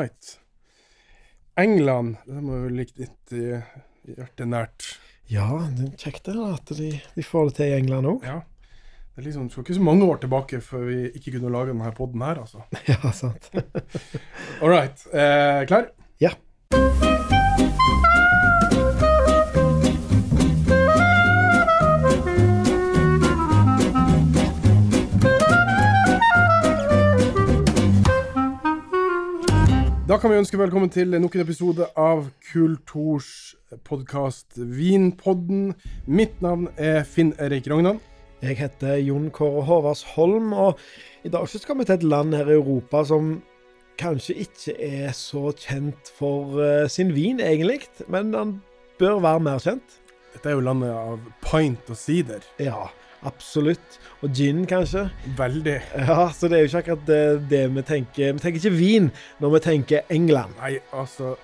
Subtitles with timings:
[0.00, 0.36] right.
[1.60, 3.44] England, det må jo ligge litt i
[4.16, 4.86] hjertet nært.
[5.30, 8.24] Ja, det er kjekt det at de, de får det til i England òg.
[8.26, 8.40] Ja.
[9.10, 11.90] Det er liksom, skal ikke så mange år tilbake før vi ikke kunne lage denne
[11.94, 12.64] poden her, altså.
[12.90, 13.50] Ja, sant.
[14.62, 15.02] All right.
[15.12, 15.90] Eh, klar?
[30.10, 33.52] Da kan vi ønske velkommen til nok en episode av Kultors
[33.86, 35.68] podkast Vinpodden.
[36.10, 38.00] Mitt navn er Finn Erik Rognan.
[38.42, 40.82] Jeg heter Jon Kåre Håvards Holm, og
[41.22, 43.36] i dag skal vi til et land her i Europa som
[44.02, 48.56] kanskje ikke er så kjent for eh, sin vin, egentlig, men han
[48.98, 50.00] bør være mer kjent.
[50.34, 52.42] Dette er jo landet av pint og sider.
[52.58, 52.88] Ja,
[53.26, 53.98] absolutt.
[54.22, 55.06] Og gin, kanskje.
[55.36, 55.76] Veldig.
[55.96, 58.32] Ja, Så det er jo ikke akkurat det, det vi tenker.
[58.32, 60.56] Vi tenker ikke vin når vi tenker England.
[60.60, 61.36] Nei, altså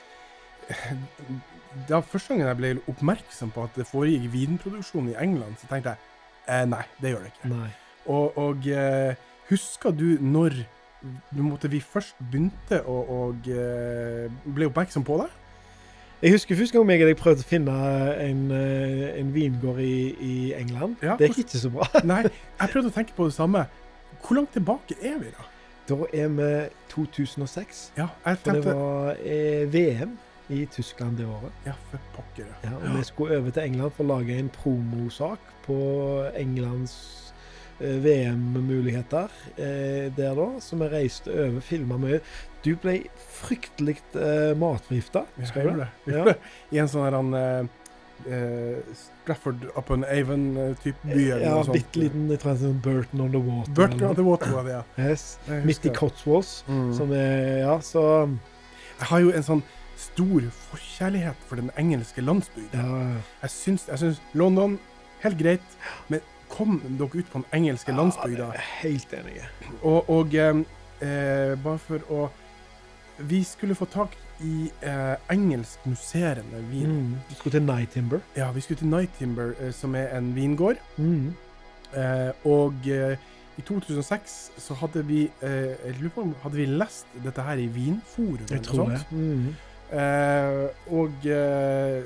[1.89, 5.93] Da første gangen jeg ble oppmerksom på at det foregikk vinproduksjon i England, så tenkte
[5.93, 6.01] jeg
[6.49, 7.51] eh, nei, det gjør det ikke.
[7.53, 7.69] Nei.
[8.07, 9.19] Og, og eh,
[9.51, 10.57] husker du når
[11.37, 15.29] du måtte vi først begynte å eh, ble oppmerksom på det?
[16.23, 17.73] Jeg husker første gang jeg og deg prøvde å finne
[18.25, 20.97] en, eh, en vingård i, i England.
[21.05, 21.89] Ja, det gikk ikke så bra.
[22.09, 23.67] Nei, jeg prøvde å tenke på det samme.
[24.23, 25.45] Hvor langt tilbake er vi, da?
[25.87, 26.49] Da er vi
[26.95, 27.83] 2006.
[27.99, 28.63] Ja, jeg tenkte...
[28.63, 30.17] For det var eh, VM
[30.57, 31.53] i Tyskland det året.
[31.67, 32.49] Ja, for pokker.
[32.65, 35.79] Ja, og vi skulle over til England for å lage en promosak på
[36.33, 36.97] Englands
[37.81, 40.49] eh, VM-muligheter eh, der da.
[40.65, 42.25] Så vi reiste over, filma mye.
[42.67, 42.97] Du ble
[43.39, 45.87] fryktelig uh, matforgifta, Ja.
[46.11, 46.35] Ja.
[46.75, 47.69] I en sånn her han eh,
[48.27, 53.73] eh, Strafford upon Avon-type by Ja, bitte liten jeg tror sånn Burton on the Water.
[53.77, 54.83] Burton eller on the Water var det, ja.
[55.09, 55.27] Yes.
[55.69, 55.93] Midt i.
[55.95, 56.93] Cotswolds, Mm.
[56.99, 58.03] som er Ja, så
[58.99, 59.63] Jeg har jo en sånn
[59.97, 62.81] stor forkjærlighet for den engelske landsbygda.
[62.83, 64.79] Ja, Jeg syns, jeg syns London,
[65.23, 65.77] helt greit,
[66.09, 66.21] men
[66.53, 68.51] kom dere ut på den engelske landsbygda.
[68.53, 69.39] jeg er helt enig.
[69.83, 70.61] Og, og eh,
[71.01, 72.27] eh, bare for å
[73.19, 74.09] Vi skulle få tak
[74.45, 76.87] i eh, engelsk musserende vin.
[76.91, 77.15] Mm.
[77.31, 78.19] Du skulle til Night Timber.
[78.37, 80.77] Ja, vi skulle til Night Timber, eh, som er en vingård.
[80.97, 81.33] Mm.
[81.97, 83.17] Eh, og eh,
[83.59, 85.51] i 2006 så hadde vi eh,
[85.87, 89.01] Jeg lurer på om hadde vi lest dette her i Vinforum Jeg eller tror det.
[89.11, 89.55] Mm.
[89.93, 92.03] Eh, og ikke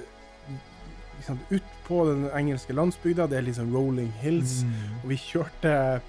[1.50, 4.70] ut på den engelske landsbygda, det er liksom Rolling Hills, Mm.
[5.02, 6.00] og vi kjørte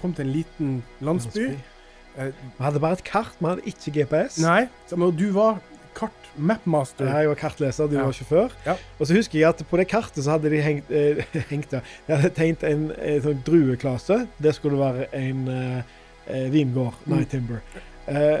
[0.00, 1.38] Kom til en liten landsby.
[1.52, 1.56] Eh,
[2.16, 2.32] Vi
[2.64, 4.38] hadde bare et kart, vi hadde ikke GPS.
[4.42, 5.60] nei, men du var
[5.94, 7.04] kart mapmaster.
[7.08, 8.04] Jeg var kartleser, du Ja.
[8.04, 8.50] var sjåfør.
[8.66, 8.74] Ja.
[9.00, 11.80] Og så husker jeg at på det kartet så hadde de hengt, eh, hengt ja.
[12.06, 14.22] De hadde tegnet en, en sånn drueklase.
[14.40, 15.82] Det skulle være en eh,
[16.28, 17.16] eh, vingård, Mm.
[17.16, 17.60] Night Timber.
[18.08, 18.40] Eh,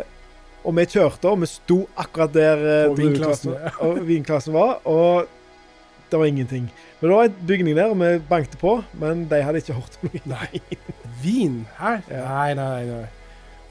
[0.64, 5.26] og vi kjørte, og vi sto akkurat der eh, vinklassen, og vinklassen var, og
[6.10, 6.70] det var ingenting.
[7.00, 9.96] Men det var en bygning der, og vi bankte på, men de hadde ikke hørt
[10.04, 10.20] noe.
[10.24, 10.60] Nei.
[11.22, 12.00] Vin her?
[12.08, 12.24] Ja.
[12.28, 13.06] Nei, nei, nei.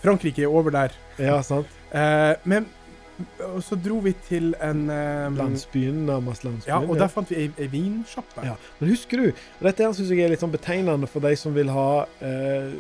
[0.03, 0.89] Frankrike er over der.
[1.19, 1.67] Ja, sant?
[1.93, 2.65] Eh, men
[3.53, 6.71] og så dro vi til en eh, Landsbyen, nærmest landsbyen.
[6.73, 8.41] Ja, og der fant vi ei, ei vinsjappe.
[8.47, 11.35] Ja, Men husker du og Dette her synes jeg er litt sånn betegnende for de
[11.37, 12.71] som vil ha eh,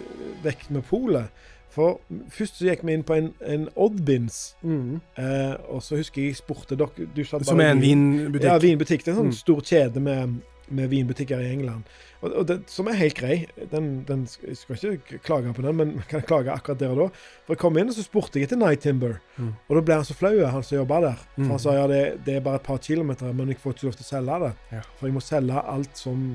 [0.43, 1.29] vekk med polet.
[1.71, 1.99] For
[2.33, 4.97] først så gikk vi inn på en, en Oddbins, Mm.
[5.17, 8.43] eh, og så husker jeg jeg spurte dere du sa Som er en vin- vinbutikk.
[8.49, 9.05] Ja, vinbutikk.
[9.05, 9.37] Det er en sånn Mm.
[9.45, 11.83] stor kjede med, med vinbutikker i England.
[12.21, 13.37] Og, og det, som er helt grei.
[13.71, 17.07] Den, den jeg skal ikke klage på den, men kan klage akkurat der og da.
[17.45, 19.53] For jeg kom inn og så spurte jeg etter Night Timber, Mm.
[19.69, 21.21] og da ble han så flau, han som jobba der.
[21.35, 21.49] For Mm.
[21.55, 23.93] han sa ja, det, det er bare et par kilometer, men jeg får ikke lov
[23.97, 24.51] til å selge det.
[24.71, 24.81] Ja.
[24.99, 26.25] For jeg må selge alt som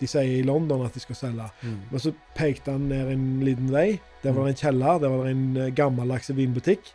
[0.00, 1.48] de sier i London at de skal selge.
[1.62, 1.74] Mm.
[1.90, 4.00] Men så pekte han ned en liten vei.
[4.22, 6.92] Der var det en kjeller, der var det en eh, gammeldags vinbutikk.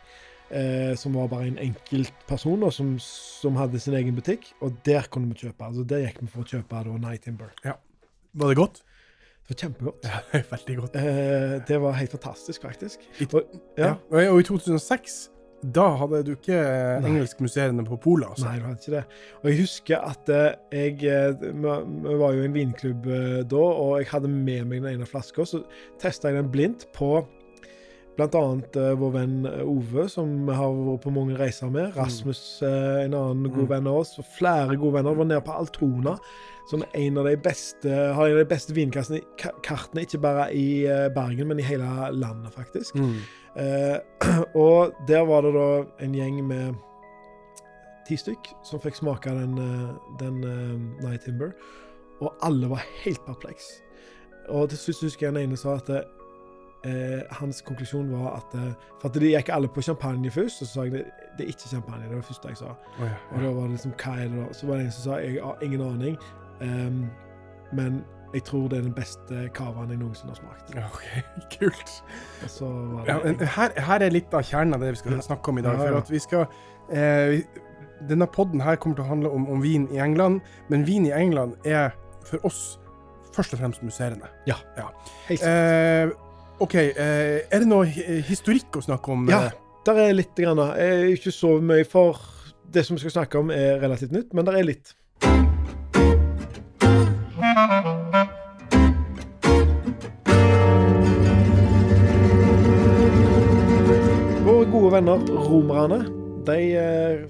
[0.50, 4.48] Eh, som var bare en enkelt person da, som, som hadde sin egen butikk.
[4.60, 5.64] Og der kunne vi kjøpe.
[5.64, 7.52] altså Der gikk vi for å kjøpe da, Night Timber.
[7.62, 8.82] Var det godt?
[9.46, 10.06] Det var kjempegodt.
[10.06, 10.22] Ja,
[10.54, 10.96] veldig godt.
[10.96, 13.06] Eh, det var helt fantastisk, faktisk.
[13.30, 13.44] Og,
[13.78, 13.92] ja.
[13.92, 13.94] ja.
[14.10, 15.20] Og, i 2006,
[15.74, 16.58] da hadde du ikke
[17.04, 18.46] engelskmuseene på polet, altså?
[18.48, 19.02] Nei, du hadde ikke det.
[19.40, 23.66] Og jeg husker at eh, jeg eh, Vi var jo i en vinklubb eh, da,
[23.84, 25.46] og jeg hadde med meg den ene flaska.
[25.46, 25.62] Så
[26.00, 27.20] testa jeg den blindt på
[28.20, 28.42] bl.a.
[28.76, 31.90] Uh, vår venn eh, Ove, som vi har vært på mange reiser med.
[31.96, 33.72] Rasmus, uh, en annen god Mm.
[33.72, 34.14] venn av oss.
[34.20, 35.10] Og flere gode venner.
[35.16, 36.14] Det var nede på Altona,
[36.70, 40.50] som en av de beste, har en av de beste vinkartene, ka- kartene, ikke bare
[40.54, 42.94] i eh, Bergen, men i hele landet, faktisk.
[42.94, 43.16] Mm.
[43.56, 43.98] Uh,
[44.62, 45.68] og der var det da
[46.04, 46.74] en gjeng med
[48.06, 49.90] ti stykk som fikk smake den, eh,
[50.22, 51.52] den eh, Night Timber.
[52.20, 53.68] Og alle var helt perpleks.
[54.50, 55.90] Og til slutt husker jeg den ene sa at
[56.84, 60.68] eh, hans konklusjon var at eh, For at de gikk alle på champagne først, og
[60.68, 61.04] så sa jeg det,
[61.38, 62.02] det er ikke champagne.
[62.04, 62.76] Det var det første jeg sa.
[62.98, 63.18] Oh, ja.
[63.32, 64.46] Og da var det liksom Hva er det da?
[64.52, 66.16] Så var det en som sa jeg har ingen aning,
[66.60, 67.04] um,
[67.72, 68.02] men
[68.34, 70.74] jeg tror det er den beste cavaen jeg noensinne har smakt.
[70.78, 71.06] OK,
[71.56, 71.94] kult.
[72.44, 75.22] Og så var det Ja, her, her er litt av kjernen av det vi skal
[75.24, 75.80] snakke om i dag.
[75.80, 75.90] Ja, ja.
[75.90, 76.46] For at vi skal
[76.94, 77.40] eh,
[78.08, 80.40] Denne podden her kommer til å handle om, om vin i England,
[80.72, 81.90] men vin i England er
[82.24, 82.78] for oss
[83.34, 84.30] først og fremst musserende.
[85.28, 86.14] helt Eh,
[86.60, 87.86] OK, eh, er det noe
[88.28, 89.22] historikk å snakke om?
[89.32, 89.46] Ja.
[89.48, 89.52] eh?
[89.86, 90.34] Der er litt.
[90.36, 90.58] Grann.
[90.76, 92.18] Jeg er ikke så mye, for
[92.68, 94.92] det som vi skal snakke om, er relativt nytt, men der er litt.
[104.44, 106.02] Våre gode venner romerne,
[106.44, 107.22] de eh,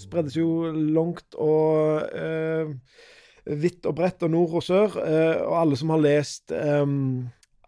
[0.00, 2.72] spreddes jo langt og eh,
[3.48, 4.96] vidt og bredt og nord og sør.
[5.04, 6.86] Eh, og alle som har lest eh,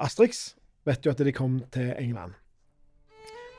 [0.00, 0.54] Asterix,
[0.86, 2.36] vet jo at de kom til England.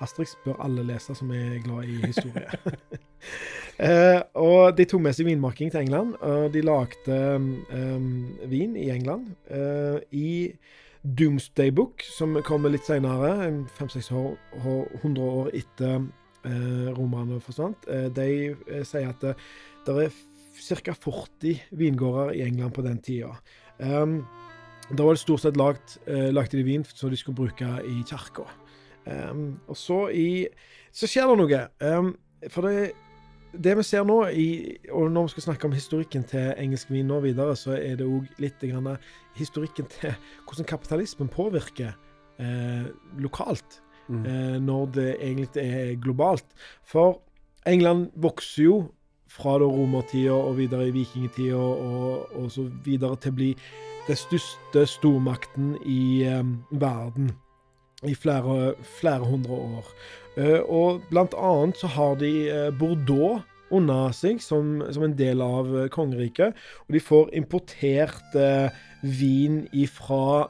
[0.02, 2.50] Asterix bør alle lese som er glad i historie.
[3.88, 8.08] eh, og de tok med seg vinmarking til England, og de lagde um,
[8.50, 9.30] vin i England.
[9.46, 10.56] Uh, I
[11.04, 13.34] Doomsday Book, som kommer litt senere,
[13.78, 15.96] fem-seks hundre år etter
[16.46, 19.34] eh, romerne forsvant, eh, de eh, sier at det,
[19.88, 20.20] det er
[20.86, 20.94] ca.
[20.94, 23.34] 40 vingårder i England på den tida.
[23.82, 24.22] Um,
[24.98, 28.02] da var det stort sett lagt, eh, lagde de vin som de skulle bruke i
[28.08, 28.48] kirka.
[29.06, 30.48] Um, og så i
[30.94, 31.60] Så skjer det noe.
[31.80, 32.10] Um,
[32.52, 32.92] for det,
[33.56, 37.08] det vi ser nå, i, og når vi skal snakke om historikken til engelsk vin
[37.08, 38.98] nå videre, så er det òg litt grann
[39.38, 40.12] historikken til
[40.44, 41.94] hvordan kapitalismen påvirker
[42.44, 42.92] eh,
[43.24, 43.80] lokalt.
[44.10, 44.26] Mm.
[44.26, 46.46] Eh, når det egentlig er globalt.
[46.84, 47.22] For
[47.66, 48.78] England vokser jo
[49.32, 53.52] fra da romertida og videre i vikingtida og, og så videre til å bli
[54.08, 57.32] den største stormakten i eh, verden
[58.08, 59.94] i flere, flere hundre år.
[60.38, 65.44] Eh, og blant annet så har de eh, Bordeaux under seg som, som en del
[65.46, 66.58] av eh, kongeriket.
[66.88, 68.70] Og de får importert eh,
[69.02, 70.48] vin fra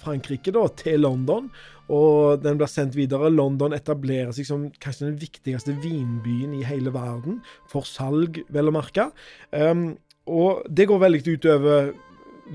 [0.00, 1.50] Frankrike da, til London.
[1.92, 3.28] Og den blir sendt videre.
[3.32, 7.40] London etablerer seg som kanskje den viktigste vinbyen i hele verden.
[7.68, 9.08] For salg, vel å merke.
[9.52, 9.98] Um,
[10.28, 11.90] og det går veldig utover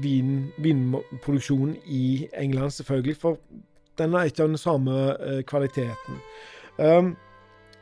[0.02, 3.18] vin, vinproduksjonen i England, selvfølgelig.
[3.18, 3.38] For
[3.98, 6.20] den er ikke av den samme eh, kvaliteten.
[6.78, 7.16] Um,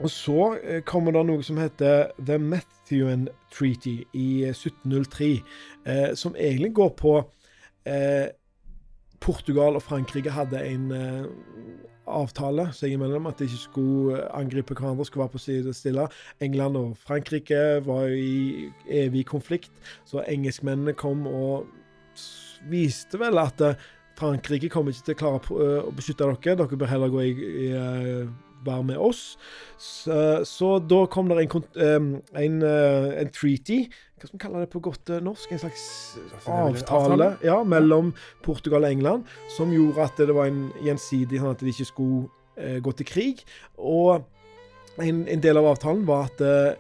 [0.02, 5.32] og så eh, kommer det noe som heter The Methuen Treaty i 1703,
[5.86, 7.16] eh, som egentlig går på
[7.86, 8.28] eh,
[9.22, 11.26] Portugal og Frankrike hadde en eh,
[12.12, 16.08] avtale seg imellom at de ikke skulle angripe hverandre, skulle være på side stille.
[16.42, 19.72] England og Frankrike var i evig konflikt,
[20.06, 21.70] så engelskmennene kom og
[22.72, 26.80] viste vel at eh, Frankrike kommer ikke til å klare eh, å beskytte dere, dere
[26.80, 27.34] bør heller gå i,
[27.66, 28.32] i eh,
[28.66, 29.24] være med oss.
[29.82, 30.16] Så,
[30.46, 31.48] så da kom det
[31.82, 33.80] en, en, en treaty,
[34.22, 35.50] hva skal vi kalle det på godt norsk?
[35.56, 35.86] En slags
[36.46, 38.12] avtale ja, mellom
[38.46, 39.26] Portugal og England,
[39.56, 43.10] som gjorde at det var en gjensidig sånn at de ikke skulle eh, gå til
[43.10, 43.42] krig.
[43.82, 44.22] Og
[45.02, 46.78] en, en del av avtalen var at eh,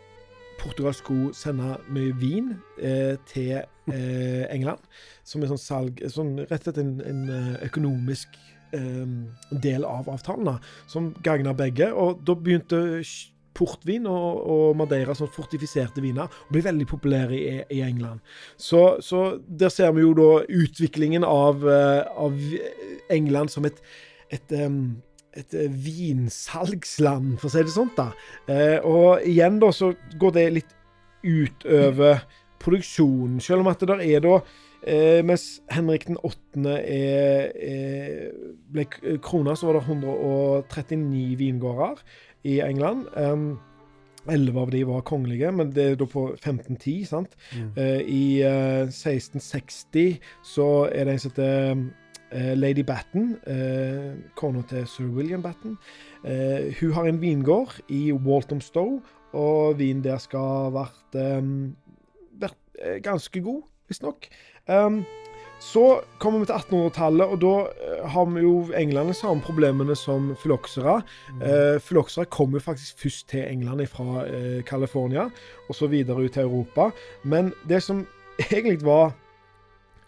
[0.62, 4.83] Portugal skulle sende mye vin eh, til eh, England,
[5.24, 8.38] som er sånn salg Sånn rett og slett en, en eh, økonomisk
[8.78, 9.06] eh,
[9.51, 10.57] del av avtalen, da,
[10.92, 11.92] som gagna begge.
[11.94, 13.01] Og da begynte
[13.57, 18.24] portvin og, og Madeira, sånn fortifiserte viner, å bli veldig populære i, i England.
[18.56, 22.38] Så, så der ser vi jo da utviklingen av, eh, av
[23.12, 23.82] England som et,
[24.32, 24.60] et
[25.32, 27.91] et eh, vinsalgsland, for å si det sånn.
[27.96, 28.10] da.
[28.84, 30.74] Og igjen da så går det litt
[31.24, 32.20] utover
[32.62, 34.36] produksjonen, selv om at det der er da
[34.84, 36.38] eh, Mens Henrik den 8.
[36.65, 38.32] Er, er,
[38.74, 42.01] ble k- krona, så var det 139 vingårder
[42.44, 43.06] i England.
[43.18, 43.60] Um,
[44.30, 47.32] Elleve av de var kongelige, men det er da på 1510, sant.
[47.58, 47.72] Mm.
[47.74, 51.82] Eh, I eh, 1660 så er det en som heter
[52.30, 55.74] eh, Lady Batten, eh, kona til sir William Batten.
[56.22, 59.00] Eh, hun har en vingård i Walthamstow,
[59.34, 61.90] og vinen der skal ha vært, um, eh,
[63.04, 63.62] ganske god,
[63.92, 64.30] visstnok.
[64.68, 65.02] Um,
[65.62, 70.32] så kommer vi til 1800-tallet, og da eh, har vi jo England samme problemene som
[70.42, 70.96] fyloksera.
[71.38, 75.28] Uh, Fyloksera kom jo faktisk først til England fra eh, California,
[75.70, 76.90] og så videre ut til Europa.
[77.24, 78.08] Men det som
[78.50, 79.14] egentlig var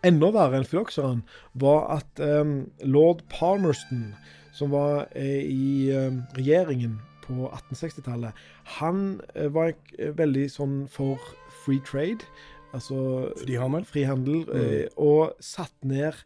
[0.04, 1.22] enda verre enn fylokseraen,
[1.54, 4.16] var at em, lord Palmerston,
[4.58, 8.34] som var eh, i em, regjeringen på 1860-tallet,
[8.80, 11.22] han eh, var eh, veldig sånn for
[11.64, 12.26] free trade,
[12.74, 13.86] altså Frihandel?
[13.86, 14.98] frihandel, mm.
[14.98, 16.18] og satt ned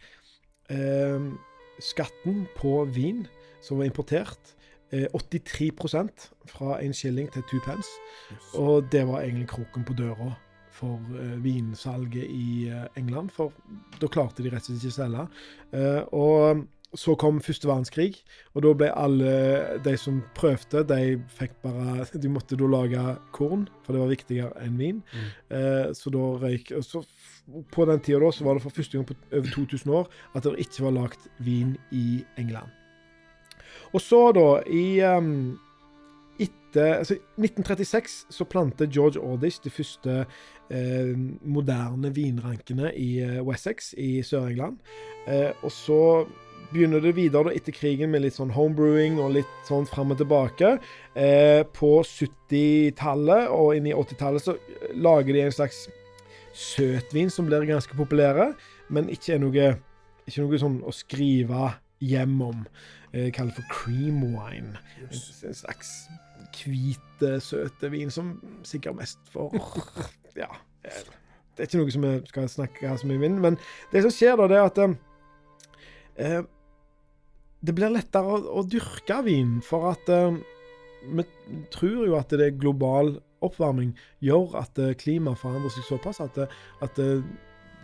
[0.72, 1.27] eh,
[1.84, 3.25] skatten på vin
[3.63, 4.54] som var importert,
[4.92, 7.89] eh, 83% fra en shilling til two pence.
[8.56, 10.34] Og det var egentlig kroken på døra
[10.77, 13.54] for eh, vinsalget i eh, England, for
[14.01, 15.27] da klarte de rett og slett ikke å selge.
[15.74, 16.66] Eh, og
[16.98, 18.22] så kom første verdenskrig,
[18.56, 19.34] og da ble alle
[19.86, 23.04] de som prøvde, de fikk bare De måtte da lage
[23.36, 25.04] korn, for det var viktigere enn vin.
[25.13, 25.27] Mm.
[25.60, 27.04] Eh, så da røyk så
[27.72, 30.44] På den tida da, så var det for første gang på over 2000 år at
[30.44, 32.74] det ikke var lagd vin i England.
[33.94, 35.56] Og så, da, i um,
[36.77, 40.25] etter altså, 1936 så plantet George Ordish de første
[40.70, 44.77] eh, moderne vinrankene i eh, Wessex i Sør-England.
[45.27, 46.27] Eh, og så
[46.71, 50.21] begynner det videre da, etter krigen med litt sånn homebrewing og litt sånn fram og
[50.21, 50.75] tilbake.
[51.17, 54.57] Eh, på 70-tallet og inn i 80-tallet så
[54.95, 55.86] lager de en slags
[56.57, 58.51] søtvin som blir ganske populære,
[58.93, 59.74] men ikke er noe,
[60.25, 62.63] ikke noe sånn å skrive hjem om.
[63.13, 64.75] Eh, kaller for cream wine.
[65.01, 65.93] En, slags
[66.57, 68.36] hvite, eh, søte vin som
[68.67, 69.53] sikkert mest for
[70.38, 70.50] Ja.
[71.57, 73.55] Det er ikke noe som vi skal snakke så mye om, men
[73.91, 74.91] det som skjer da, det er at eh,
[76.21, 76.41] eh,
[77.65, 80.35] det blir lettere å, å dyrke vin, for at uh,
[81.07, 81.25] vi
[81.73, 83.91] tror jo at det er global oppvarming
[84.25, 86.49] gjør at uh, klimaet forandrer seg såpass at, det-
[86.85, 87.21] at uh,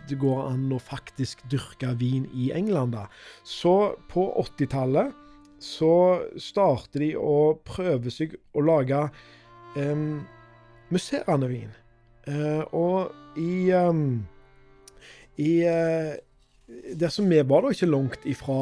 [0.08, 2.92] det går an å faktisk dyrke vin i England.
[2.92, 3.06] da.
[3.40, 5.14] Så på 80-tallet
[5.64, 8.98] så starter de å prøve seg å lage
[9.80, 10.20] um,
[10.92, 11.72] musserende vin.
[12.28, 14.26] Eh, og i um,
[15.40, 16.12] i eh,
[16.68, 18.58] Der som vi var, da, ikke langt ifra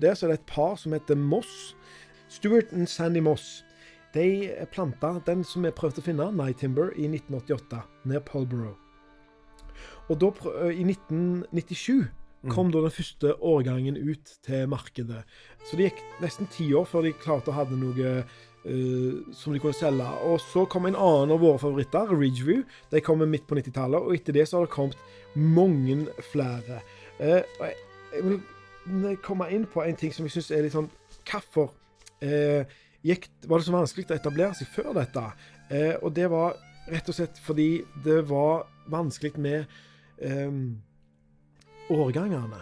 [0.00, 1.74] det, så er det et par som heter Moss.
[2.30, 3.64] Stuart og Sandy Moss.
[4.14, 8.78] De planta den som vi prøvde å finne, Night Timber, i 1988, nær Polborough.
[10.10, 10.32] Og da,
[10.72, 12.08] i 1997
[12.48, 15.24] kom da den første årgangen ut til markedet.
[15.68, 19.60] Så det gikk nesten ti år før de klarte å ha noe uh, som de
[19.60, 20.06] kunne selge.
[20.24, 22.64] Og så kom en annen av våre favoritter, Ridgeview.
[22.90, 24.98] De kom midt på 90-tallet, og etter det så har det kommet
[25.36, 26.80] mange flere.
[27.20, 27.42] Eh,
[28.14, 28.22] jeg,
[28.86, 30.88] vil komme inn på en ting som jeg syns er litt sånn
[31.28, 31.74] Hvorfor
[32.24, 32.64] eh,
[33.44, 35.26] var det så vanskelig å etablere seg før dette?
[35.68, 36.56] Eh, og det var
[36.90, 39.78] rett og slett fordi det var vanskelig med
[41.90, 42.58] årgangene.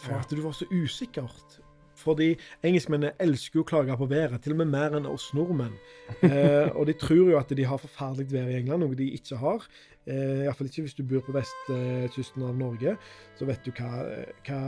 [0.00, 1.58] For at du var så usikkert.
[2.02, 2.32] Fordi
[2.66, 5.74] engelskmennene elsker jo å klage på været, til og med mer enn oss nordmenn.
[6.22, 9.38] Eh, og de tror jo at de har forferdelig vær i England, noe de ikke
[9.40, 9.66] har.
[10.06, 12.96] Eh, Iallfall ikke hvis du bor på vestkysten av Norge.
[13.38, 14.02] Så vet du hva,
[14.46, 14.60] hva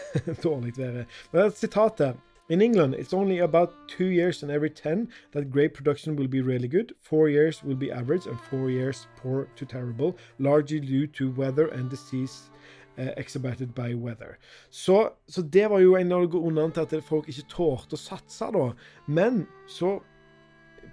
[0.46, 1.20] dårlig vær er.
[1.30, 2.18] Men det er et sitat her.
[2.50, 6.40] In England, it's only about two years in every ten that grape production will be
[6.40, 6.94] really good.
[7.02, 11.68] Four years will be average, and four years poor to terrible, largely due to weather
[11.68, 12.48] and disease
[12.98, 14.36] exacerbated by weather.
[14.70, 18.48] Så, så det var jo en av grunnene til at folk ikke tålte å satse,
[18.54, 18.70] da.
[19.06, 19.98] Men så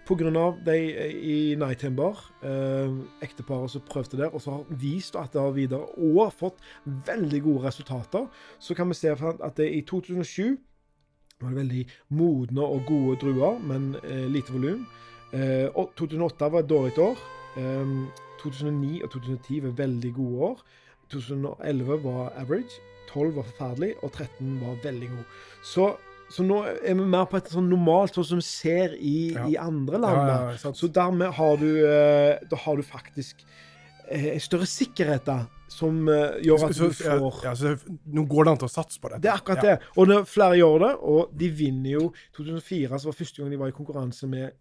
[0.05, 5.15] av de eh, i Night Timber, eh, ekteparet som prøvde der, og så har vist
[5.15, 8.27] at det har videre, og fått veldig gode resultater,
[8.59, 10.57] så kan vi se at det i 2007
[11.41, 14.85] var det veldig modne og gode druer, men eh, lite volum.
[15.33, 17.17] Eh, 2008 var et dårlig år.
[17.57, 17.95] Eh,
[18.41, 20.65] 2009 og 2010 var veldig gode år.
[21.13, 22.81] 2011 var average.
[23.11, 25.25] 12 var forferdelig, og 13 var veldig god.
[25.63, 25.85] Så,
[26.33, 29.45] så nå er vi mer på et sånn normalt, sånn som vi ser i, Ja.
[29.47, 30.21] i andre land.
[30.27, 30.73] Ja, ja.
[30.73, 33.45] Så dermed har du, eh, da har du faktisk
[34.09, 35.37] eh, en større sikkerhet da,
[35.71, 37.71] som eh, gjør at du får ja, så
[38.13, 39.21] nå går det an til å satse på dette.
[39.23, 39.77] det er akkurat det.
[39.97, 43.61] Og det, flere gjør det, og de vinner jo 2004 så var første gang de
[43.63, 44.51] var i konkurranse med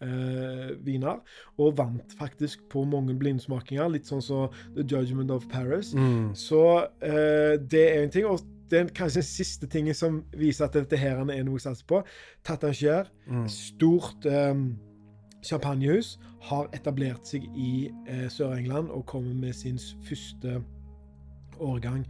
[0.00, 1.20] champagneviner,
[1.58, 5.94] og vant faktisk på mange blindsmakinger, litt sånn som The Judgment of Paris.
[5.94, 6.34] Mm.
[6.36, 6.62] Så
[7.02, 8.26] eh, det er en ting.
[8.26, 11.62] Og det er kanskje den siste tingen som viser at dette her er noe å
[11.62, 12.02] satse på.
[12.44, 13.48] Tatangier, Mm.
[13.48, 14.54] stort eh,
[15.42, 20.60] champagnehus, har etablert seg i eh, Sør-England og kommer med sin første
[21.58, 22.04] årgang.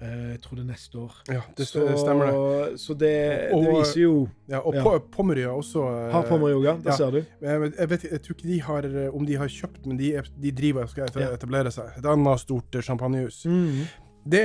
[0.00, 1.12] Eh, jeg tror det er neste år.
[1.30, 2.80] Ja, det stemmer det.
[2.80, 3.10] Så det,
[3.50, 4.82] det Og- viser jo Ja, og Ja.
[4.92, 4.98] ja.
[5.12, 6.96] Pommery har også eh, Har på meg yoga, det ja.
[6.96, 7.24] ser du.
[7.42, 10.50] Jeg, vet- jeg, tror ikke de har eh, om de har kjøpt, men de, de
[10.52, 11.84] driver og skal etablere seg.
[11.98, 13.44] Et annet stort eh, champagnehus.
[13.46, 13.84] Mm.
[14.28, 14.44] Det,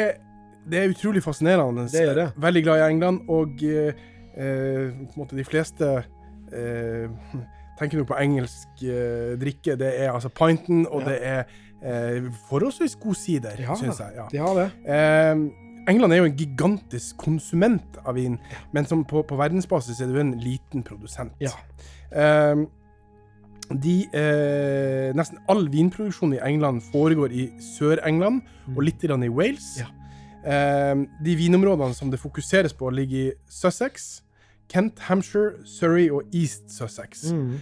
[0.70, 1.88] det er utrolig fascinerende.
[1.92, 2.28] Det er det.
[2.38, 6.04] Veldig glad i England, og eh, måte de fleste
[6.54, 7.10] eh,
[7.80, 9.76] tenker nå på engelsk eh, drikke.
[9.80, 11.10] Det er altså pinten, og Ja.
[11.10, 11.44] det er
[11.88, 14.18] eh, forholdsvis god sider, Ja, syns jeg.
[14.20, 14.28] Ja.
[14.32, 14.68] De har det.
[14.86, 15.48] Eh,
[15.88, 18.36] England er jo en gigantisk konsument av vin,
[18.76, 21.32] men som på, på verdensbasis er du en liten produsent.
[21.40, 21.54] Ja.
[22.12, 22.66] Eh,
[23.68, 28.42] de, eh, nesten all vinproduksjon i England foregår i Sør-England
[28.76, 29.78] og litt i Wales.
[29.78, 29.84] Mm.
[29.84, 29.90] Ja.
[30.48, 34.22] Eh, de vinområdene som det fokuseres på, ligger i Sussex,
[34.70, 37.32] Kent, Hampshire, Surrey og East Sussex.
[37.32, 37.60] Mm.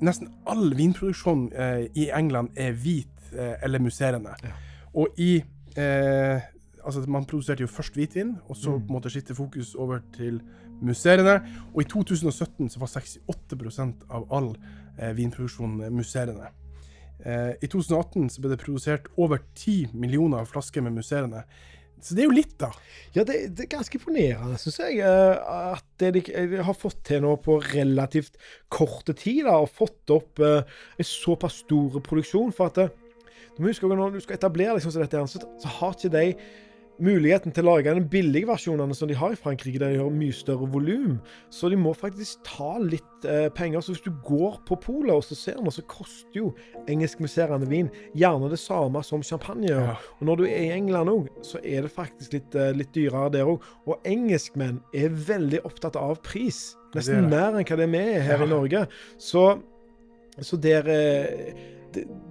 [0.00, 4.34] Nesten all vinproduksjon eh, i England er hvit eh, eller musserende.
[4.44, 4.54] Ja.
[4.94, 5.42] Og i
[5.76, 6.40] eh,
[6.88, 8.86] Altså, man produserte jo først hvitvin, og så Mm.
[8.88, 10.40] måtte skifte fokus over til
[10.80, 11.42] musserende.
[11.74, 14.56] Og i 2017 så var 68% av all
[14.98, 16.46] eh, vinproduksjon musserende.
[17.26, 21.42] Eh, I 2018 så ble det produsert over 10 millioner flasker med musserende.
[22.04, 22.70] Så det er jo litt, da.
[23.16, 25.00] Ja, det, det er ganske imponerende, syns jeg.
[25.02, 26.22] eh, At det de,
[26.62, 28.38] har fått til nå på relativt
[28.72, 30.62] korte tid, da, og fått opp uh,
[30.98, 32.54] en såpass stor produksjon.
[32.54, 32.94] For at eh,
[33.56, 36.14] du må huske at når du skal etablere liksom, så dette, så, så har ikke
[36.14, 36.26] de
[37.02, 40.10] muligheten til å lage den billige versjonene som de har i Frankrike, der de har
[40.10, 41.18] mye større volum.
[41.54, 43.80] Så de må faktisk ta litt eh, penger.
[43.84, 46.50] Så hvis du går på polet og så ser noe, så koster jo
[46.90, 49.70] engelskmuserende vin gjerne det samme som champagne.
[49.70, 49.94] Ja.
[50.18, 53.30] Og når du er i England òg, så er det faktisk litt, eh, litt dyrere
[53.38, 53.62] der òg.
[53.86, 56.74] Og engelskmenn er veldig opptatt av pris.
[56.96, 57.32] Nesten det det.
[57.36, 58.44] mer enn hva det er vi er her Ja.
[58.46, 58.86] i Norge.
[59.18, 59.46] Så,
[60.40, 61.77] så der eh,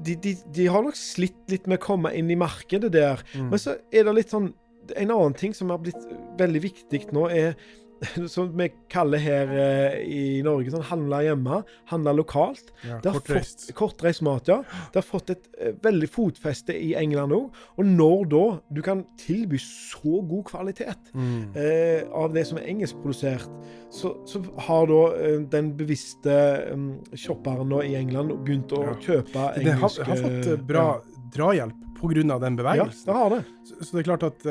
[0.06, 3.24] de, de, de, har nok slitt litt med å komme inn i markedet der.
[3.34, 3.52] Mm.
[3.52, 4.54] Men så er det litt sånn
[4.96, 6.00] En annen ting som har blitt
[6.40, 7.58] veldig viktig nå, er
[8.34, 11.62] som vi kaller her eh, i Norge sånn handle hjemme,
[11.92, 12.72] handle lokalt.
[12.86, 13.68] Ja, kortreist.
[13.68, 14.60] fått kortreist mat, ja.
[14.94, 17.58] Det har fått et eh, veldig fotfeste i England òg.
[17.78, 18.44] Og når da
[18.78, 21.56] du kan tilby så god kvalitet Mm.
[21.58, 23.48] eh, av det som er engelskprodusert,
[23.94, 26.34] så, så har da eh, den bevisste
[26.74, 26.88] um,
[27.18, 28.96] shopperen nå i England begynt å Ja.
[29.02, 30.88] kjøpe Det har, har fått bra bra
[31.34, 32.38] drahjelp pga.
[32.40, 33.08] den bevegelsen.
[33.10, 33.40] Ja, det har det.
[33.68, 34.46] Så, så det er klart at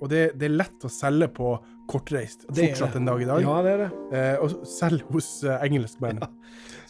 [0.00, 1.50] Og det, det er lett å selge på
[1.90, 3.42] kortreist Det fortsatt en dag i dag.
[3.44, 3.90] Ja, det er det.
[4.16, 6.22] Eh, og selv hos eh, engelskmenn.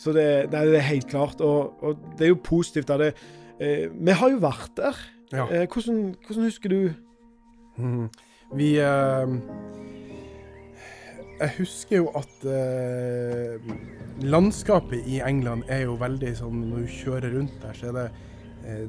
[0.00, 1.40] Så det, det er helt klart.
[1.44, 2.90] Og, og det er jo positivt.
[2.90, 3.14] Da det,
[3.58, 5.00] eh, vi har jo vært der.
[5.32, 5.48] Ja.
[5.48, 6.90] Eh, hvordan, hvordan husker du
[7.76, 8.08] mm.
[8.54, 9.34] Vi eh,
[11.40, 13.72] Jeg husker jo at eh,
[14.22, 18.06] landskapet i England er jo veldig sånn Når du kjører rundt der, så er det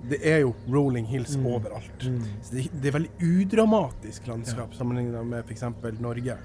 [0.10, 1.46] Det er jo rolling hills Mm.
[1.52, 2.06] overalt.
[2.42, 5.64] Så det, det er veldig udramatisk landskap sammenlignet med f.eks.
[6.00, 6.38] Norge.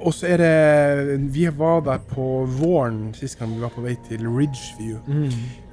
[0.00, 3.94] Og så er det Vi var der på våren sist gang vi var på vei
[4.08, 4.98] til Ridgeview.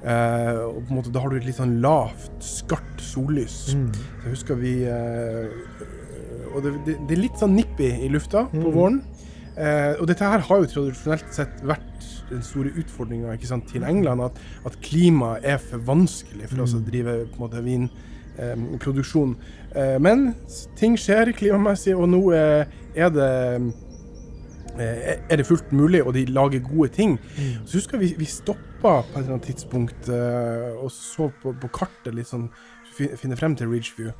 [0.04, 3.74] Eh, og på en måte Da har du et litt sånn lavt, skarpt sollys.
[3.74, 3.90] Mm.
[3.92, 5.50] Så jeg husker vi eh,
[6.54, 8.72] Og det, det, det er litt sånn nippy i lufta på Mm.
[8.78, 9.02] våren.
[9.56, 11.93] Eh, og dette her har jo tradisjonelt sett vært
[12.30, 13.36] den store utfordringa
[13.68, 14.22] til England.
[14.22, 16.84] At, at klimaet er for vanskelig for oss å Mm.
[16.90, 17.62] drive på en måte
[18.38, 19.36] vinproduksjon.
[19.74, 20.34] Eh, men
[20.76, 23.72] ting skjer klimamessig, og nå eh, er det
[24.78, 27.18] eh, er det fullt mulig, og de lager gode ting.
[27.38, 27.66] Mm.
[27.66, 31.68] Så husker vi, vi stoppa på et eller annet tidspunkt eh, og så på, på
[31.72, 32.48] kartet litt sånn,
[32.94, 34.12] finne frem til Ridgeview.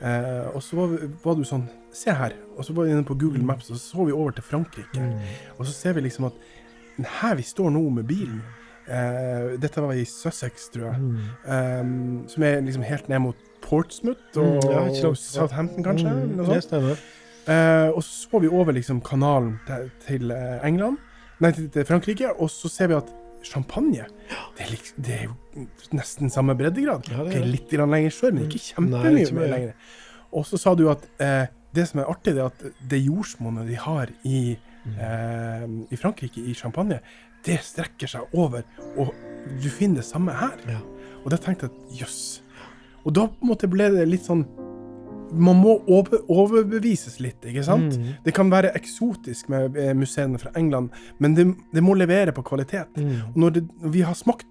[0.00, 2.32] Eh, og så var, var du sånn Se her.
[2.54, 5.02] Og så var vi inne på Google Maps, og så så vi over til Frankrike.
[5.58, 6.36] Og så ser vi liksom at
[7.08, 8.40] her vi står nå med bilen
[8.90, 10.98] Uh, Dette var i Sussex, tror jeg.
[10.98, 11.18] Mm.
[11.46, 16.10] Um, som er liksom helt ned mot Portsmouth og, Mm, ja, og Southampton, kanskje.
[16.10, 16.96] Mm, noe.
[17.46, 20.98] Eh, og så så vi over liksom kanalen til, til eh, England,
[21.40, 23.12] nei, til, til Frankrike, og så ser vi at
[23.46, 24.04] champagne
[24.56, 25.64] det er, liksom, det er jo
[25.96, 27.06] nesten samme breddegrad.
[27.08, 29.52] Ja, det er Okay, litt grann lenger sør, men ikke Nei, kjempemye mye.
[29.54, 29.94] lenger.
[30.32, 33.70] Og så sa du at uh, det som er artig, det er at det jordsmonnet
[33.70, 37.00] de har i, eh, i Frankrike, i champagne,
[37.46, 38.64] det strekker seg over,
[39.00, 39.14] og
[39.62, 40.56] du finner det samme her.
[40.68, 40.80] Ja.
[41.24, 42.20] Og da tenkte jeg at jøss.
[43.04, 44.44] Og da på en måte ble det litt sånn
[45.30, 47.94] Man må over, overbevises litt, ikke sant?
[47.94, 48.16] Mm.
[48.24, 50.90] Det kan være eksotisk med eh, museene fra England,
[51.22, 52.98] men det, det må levere på kvalitet.
[52.98, 53.12] Mm.
[53.28, 54.49] Og når, det, når vi har smakt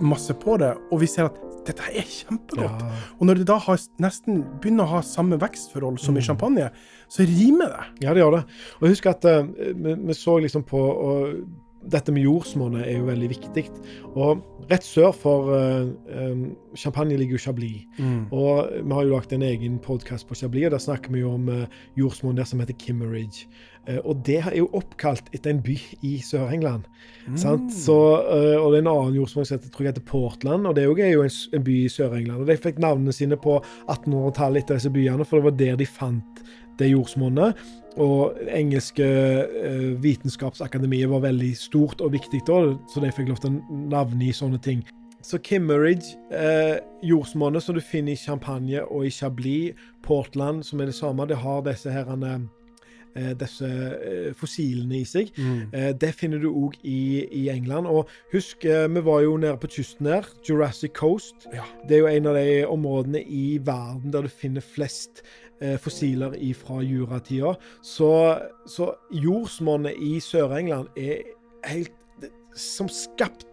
[0.00, 2.90] masse på det, og vi ser at dette er kjempegodt, Ja.
[3.18, 6.26] og når det da har, nesten begynner å ha samme vekstforhold som i Mm.
[6.26, 6.70] champagne,
[7.08, 7.84] så rimer det.
[8.06, 8.44] Ja, det gjør det.
[8.80, 11.46] Og husk at uh, vi, vi så liksom på og
[11.86, 13.70] Dette med jordsmonnet er jo veldig viktig.
[14.16, 16.42] Og rett sør for eh, eh,
[16.76, 17.84] Champagne ligger jo Chablis.
[18.32, 21.32] Og vi har jo lagt en egen podkast på Chablis, og der snakker vi jo
[21.36, 21.64] om uh,
[21.98, 23.46] jordsmonn der som heter Kimmeridge.
[23.86, 26.88] Eh, og det er jo oppkalt etter en by i Sør-England.
[27.28, 27.36] Mm.
[27.36, 30.84] Eh, og det er en annen jordsmonn som heter, tror jeg heter Portland, og det
[30.84, 32.40] er jo- en, en by i Sør-England.
[32.40, 35.86] Og De fikk navnene sine på 1800-tallet etter disse byene, for det var der de
[35.86, 36.42] fant
[36.78, 37.54] det jordsmonnet.
[37.96, 42.60] Og det engelske eh, vitenskapsakademiet var veldig stort og viktig da,
[42.92, 44.84] så de fikk lov til å navngi sånne ting.
[45.26, 50.86] Så Kimmeridge, eh, jordsmonnet som du finner i Champagne og i Chablis, Portland, som er
[50.86, 55.32] det samme, det har disse her eh, disse eh, fossilene i seg.
[55.34, 55.96] Mm.
[55.98, 57.88] Det finner du òg i, i England.
[57.88, 60.28] Og husk, vi var jo nede på kysten her.
[60.48, 61.48] Jurassic Coast.
[61.52, 61.64] Ja.
[61.88, 65.24] Det er jo en av de områdene i verden der du finner flest
[65.80, 67.54] fossiler fra juratida.
[67.82, 68.10] Så,
[68.66, 71.22] så jordsmonnet i Sør-England er
[71.64, 71.92] helt
[72.56, 73.46] som skapt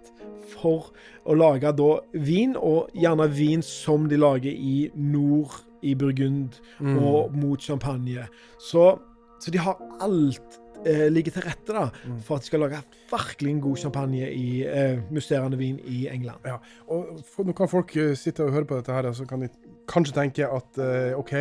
[0.54, 0.92] for
[1.28, 1.90] å lage da
[2.24, 6.98] vin, og gjerne vin som de lager i nord i Burgund Mm.
[7.04, 8.28] og mot champagne.
[8.60, 9.00] Så,
[9.40, 12.20] så de har alt eh, ligger til rette da, Mm.
[12.22, 12.80] for at de skal lage
[13.12, 16.40] virkelig god champagne i eh, musserende vin i England.
[16.46, 19.26] Ja, og for, Nå kan folk uh, sitte og høre på dette her, og så
[19.28, 19.50] kan de
[19.90, 21.34] kanskje tenker at eh, OK,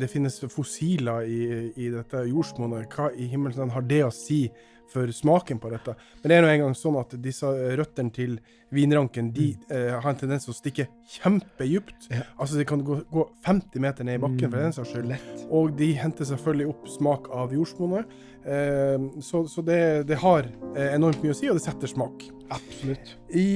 [0.00, 1.42] det finnes fossiler i,
[1.76, 2.88] i dette jordsmonnet.
[2.92, 4.46] Hva i himmelen har det å si
[4.90, 5.96] for smaken på dette?
[6.22, 8.38] Men det er nå engang sånn at disse røttene til
[8.74, 12.08] vinranken de eh, har en tendens til å stikke kjempedypt.
[12.10, 12.24] Ja.
[12.36, 15.14] Altså de kan gå, gå 50 meter ned i bakken for den saks skyld.
[15.46, 18.16] Og de henter selvfølgelig opp smak av jordsmonnet.
[18.46, 22.26] Eh, så så det, det har eh, enormt mye å si, og det setter smak.
[22.54, 23.16] Absolutt.
[23.34, 23.48] I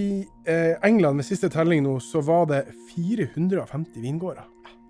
[0.47, 4.49] eh, England ved siste telling nå, så var det 450 vingårder.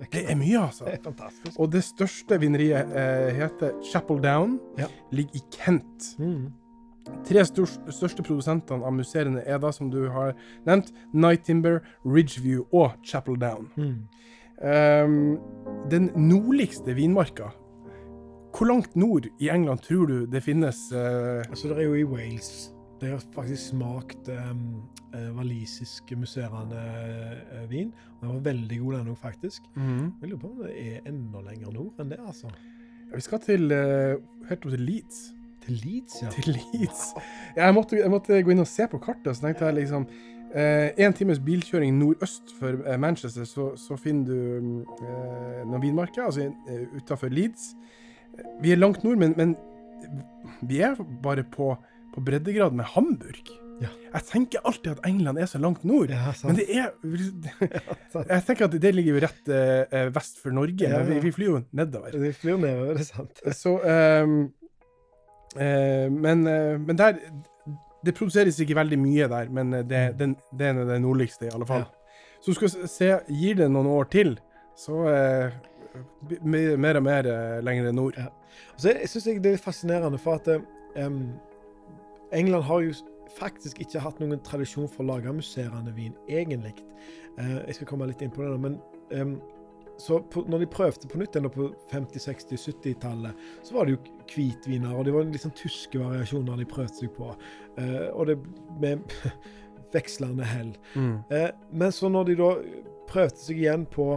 [0.08, 0.86] Det er mye, altså.
[0.86, 1.58] Det er fantastisk.
[1.60, 4.56] Og det største vineriet eh, heter Chapel Down.
[4.80, 4.88] Ja.
[5.12, 6.14] Ligger i Kent.
[6.18, 6.48] Mm.
[7.26, 10.32] Tre største produsentene av museene er da, som du har
[10.66, 13.68] nevnt, Night Timber, Ridgeview og Chapel Down.
[13.76, 14.08] Mm.
[14.60, 15.38] Um,
[15.88, 17.46] den nordligste vinmarka
[18.52, 21.40] Hvor langt nord i England tror du det finnes uh...
[21.48, 22.74] Altså, det er jo i Wales.
[23.00, 24.82] Det har faktisk smakt um,
[25.38, 26.82] walisisk musserende
[27.54, 27.94] uh, vin.
[28.20, 29.62] Den var veldig god, den òg, faktisk.
[29.76, 32.50] Jeg lurer på om det er enda lenger nord enn det, altså.
[33.14, 34.20] Vi skal til uh,
[34.50, 35.22] helt opp til Leeds.
[35.64, 36.32] Til Leeds, ja.
[36.34, 37.06] Til Leeds.
[37.56, 40.08] Jeg, måtte, jeg måtte gå inn og se på kartet, så tenkte jeg liksom
[40.50, 46.48] Én times bilkjøring nordøst for eh, Manchester, så, så finner du eh, noen vinmarker, altså
[46.50, 47.68] uh, utafor Leeds.
[48.58, 49.54] Vi er langt nord, men, men
[50.66, 51.76] vi er bare på,
[52.14, 53.52] på breddegrad med Hamburg.
[53.80, 53.90] Ja.
[54.12, 56.10] Jeg tenker alltid at England er så langt nord.
[56.12, 56.34] Ja.
[56.44, 56.90] Men det er.
[58.34, 60.90] Jeg tenker at det ligger jo rett eh, vest for Norge.
[60.90, 62.16] Men vi, vi flyr jo nedover.
[62.26, 63.40] Vi flyr nedover, det er sant.
[63.56, 64.59] Så ehm, eh,
[65.56, 67.18] men, eh, men der
[68.06, 71.50] Det produseres ikke veldig mye der, men eh, det, den, det er det nordligste, i
[71.54, 71.84] alle fall.
[72.40, 74.38] Så skal se Gir det noen år til,
[74.76, 75.52] så eh,
[76.46, 78.16] mer og mer eh, lenger nord.
[78.16, 78.30] Ja.
[78.76, 80.48] Så jeg syns det er fascinerende, for at
[80.96, 81.34] um,
[82.32, 82.94] England har jo
[83.38, 86.74] faktisk ikke hatt noen tradisjon for å lage musserende vin, egentlig.
[87.36, 88.80] Uh, jeg skal komme litt inn på det, men
[89.12, 89.36] em,
[90.00, 94.02] så på, når de prøvde på nytt på 50-, 60-, 70-tallet, så var det jo
[94.34, 97.30] hvitviner, og det var sånn tyske variasjoner de prøvde seg på.
[97.80, 98.38] Eh, og det
[98.80, 99.16] med
[99.94, 100.74] vekslende hell.
[100.94, 101.16] Mm.
[101.30, 102.52] Eh, men så når de da
[103.10, 104.12] prøvde seg igjen på,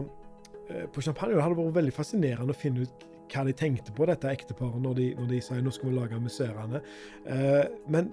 [0.70, 4.06] eh, på champagne, det hadde vært veldig fascinerende å finne ut hva de tenkte på,
[4.06, 6.84] dette ekteparet, når de, når de sa nå skal vi lage musserende.
[7.26, 8.12] Eh, men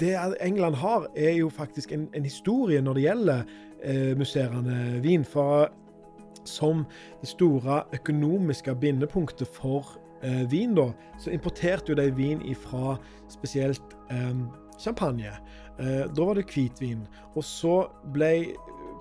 [0.00, 0.12] det
[0.44, 5.24] England har, er jo faktisk en, en historie når det gjelder eh, musserende vin.
[5.24, 5.70] For
[6.48, 6.84] som
[7.20, 12.96] det store økonomiske bindepunktet for eh, vin, da, så importerte jo de vin ifra
[13.32, 14.36] spesielt eh,
[14.80, 15.32] champagne.
[15.78, 17.06] Eh, da var det hvitvin.
[17.34, 18.54] Og så ble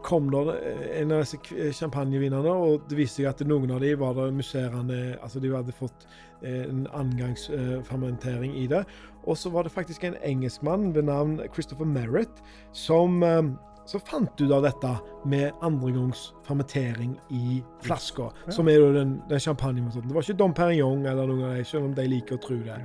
[0.03, 0.55] kom det
[0.99, 4.97] en av disse champagnevinene, og det viste seg at noen av de var det musserende
[5.23, 6.07] Altså de hadde fått
[6.41, 8.83] eh, en angangsfermentering i det.
[9.23, 12.43] Og så var det faktisk en engelskmann ved navn Christopher Merritt
[12.75, 13.53] som eh,
[13.85, 14.91] så fant du da dette
[15.27, 18.51] med andregangs fermentering i flasker, Ja.
[18.55, 20.07] som er jo den, den champagnemetoden.
[20.07, 22.57] Det var ikke Dom Perignon eller noen av dem, selv om de liker å tro
[22.63, 22.77] det.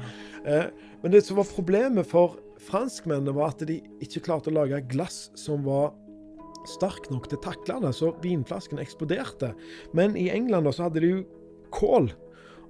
[0.44, 0.66] Eh,
[1.02, 5.28] men det som var problemet for franskmennene, var at de ikke klarte å lage glass
[5.38, 5.92] som var
[6.66, 9.52] sterk nok til å takle det, så vinflasken eksploderte.
[9.94, 11.22] Men i England da, så hadde de jo
[11.70, 12.10] kål,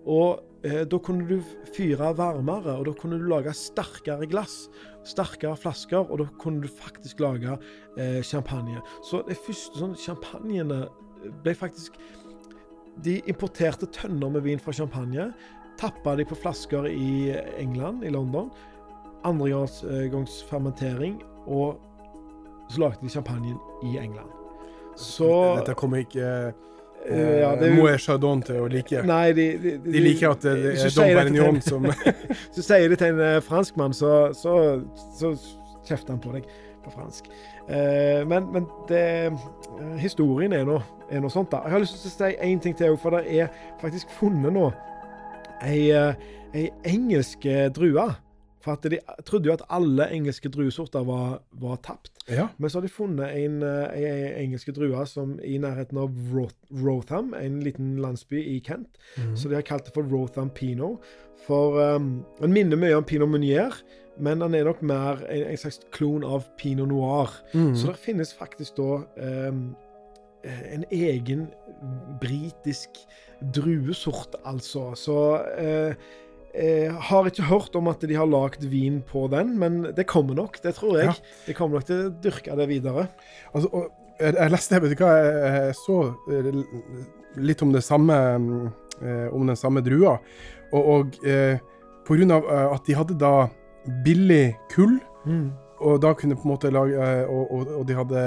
[0.09, 1.41] og eh, da kunne du
[1.75, 4.67] fyre varmere, og da kunne du lage sterkere glass,
[5.09, 7.57] sterkere flasker, og da kunne du faktisk lage
[7.99, 8.81] eh, champagne.
[9.07, 10.87] Så de første sånn champagnene
[11.43, 11.99] ble faktisk
[13.03, 15.29] De importerte tønner med vin fra champagne,
[15.79, 18.49] tappa de på flasker i England, i London,
[19.23, 19.85] andregangs
[20.43, 21.79] eh, fermentering, og
[22.69, 24.31] så lagde de champagnen i England.
[24.99, 26.55] Så Dette kommer ikke eh, eh,
[27.07, 29.03] ja, det Moët Chardon til å like.
[29.07, 31.87] Nei, de, de, De liker at det, det er Dom Perignon som
[32.57, 34.57] Så sier det til en eh, franskmann, så, så,
[35.17, 35.33] så
[35.87, 36.49] kjefter han på deg
[36.85, 37.31] på fransk.
[37.69, 41.51] Eh, men men det, eh, historien er nå noe sånt.
[41.53, 41.63] da.
[41.65, 44.69] Jeg har lyst til å si én ting til, for det er faktisk funnet nå
[45.65, 46.15] ei, eh,
[46.55, 48.09] ei engelsk eh, drue
[48.61, 52.11] For at de trodde jo at alle engelske druesorter var, var tapt.
[52.29, 52.49] Ja.
[52.59, 56.57] Men så har de funnet en, eh, en engelske drue som i nærheten av Roth
[56.85, 58.99] Rotham, en liten landsby i Kent.
[59.17, 59.37] Mm.
[59.37, 60.99] Så de har kalt det for Rotham Pinot.
[61.47, 63.75] For um, Den minner mye om Pinot Meunier,
[64.19, 67.31] men den er nok mer en, en slags klon av Pinot Noir.
[67.55, 67.77] Mm.
[67.79, 69.69] Så det finnes faktisk da um,
[70.45, 71.49] en egen
[72.21, 72.99] britisk
[73.55, 74.93] druesort, altså.
[74.99, 75.19] Så
[75.59, 75.95] eh,
[76.55, 80.39] jeg har ikke hørt om at de har lagd vin på den, men det kommer
[80.39, 81.13] nok, det tror jeg.
[81.13, 81.33] Ja.
[81.47, 83.09] De kommer nok til å dyrke det videre.
[83.53, 85.99] Altså, og jeg, jeg leste hva, jeg, jeg så
[86.33, 86.49] eh,
[87.45, 88.17] litt om det samme
[89.03, 90.17] eh, om den samme drua.
[90.73, 93.35] Og, og eh, eh, at de hadde da
[94.05, 94.99] billig kull,
[95.79, 98.25] og da kunne på en måte lage eh, og, og, og de hadde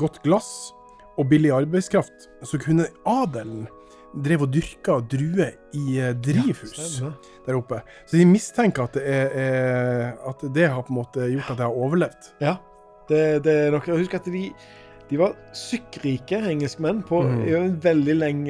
[0.00, 0.72] godt glass
[1.20, 3.66] og billig arbeidskraft, så kunne adelen
[4.24, 7.10] drev og dyrka druer i eh, drivhus ja,
[7.46, 7.80] der oppe.
[8.06, 11.60] Så de mistenker at det, er, er, at det har på en måte gjort at
[11.60, 12.32] de har overlevd.
[12.44, 12.56] Ja,
[13.10, 14.44] det, det er nok Husk at de,
[15.10, 17.42] de var sykkrike engelskmenn på mm.
[17.58, 18.44] en veldig lang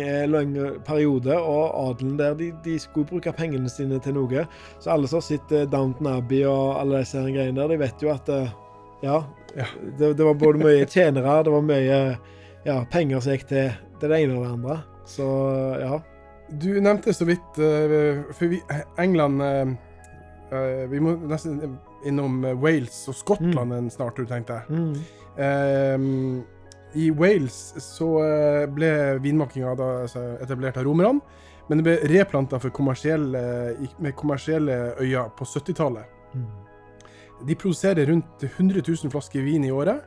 [0.87, 4.47] periode, og adelen der de, de skulle bruke pengene sine til noe.
[4.79, 8.05] Så alle som har sett eh, Downton Abbey og alle disse greiene der, de vet
[8.05, 8.53] jo at eh,
[9.05, 9.25] ja,
[9.55, 9.69] Ja.
[9.99, 11.99] Det, det var både mye tjenere, det var mye
[12.65, 13.71] ja, penger som gikk til
[14.03, 14.79] det ene og det andre.
[15.05, 15.27] Så
[15.81, 16.01] ja.
[16.49, 18.61] Du nevnte så vidt eh, For vi,
[19.01, 19.71] England eh,
[20.53, 24.83] eh, Vi må nesten innom Wales og Skottland en snart tur, tenkte jeg.
[25.41, 26.03] Eh,
[27.01, 28.11] I Wales så
[28.77, 28.91] ble
[29.25, 31.23] vinmakinga altså, etablert av romerne,
[31.71, 33.41] men det ble replanta kommersielle,
[34.05, 36.37] med kommersielle øyne på 70-tallet.
[37.49, 40.05] De produserer rundt 100 000 flasker vin i året,